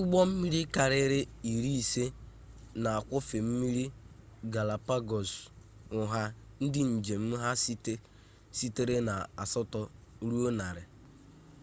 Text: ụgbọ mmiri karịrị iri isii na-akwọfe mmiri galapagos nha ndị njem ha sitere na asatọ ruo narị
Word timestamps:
ụgbọ 0.00 0.18
mmiri 0.28 0.60
karịrị 0.74 1.20
iri 1.52 1.70
isii 1.82 2.14
na-akwọfe 2.82 3.36
mmiri 3.46 3.84
galapagos 4.52 5.30
nha 5.96 6.22
ndị 6.64 6.80
njem 6.92 7.22
ha 7.42 7.50
sitere 8.58 8.96
na 9.08 9.14
asatọ 9.42 9.80
ruo 10.28 10.48
narị 10.58 10.82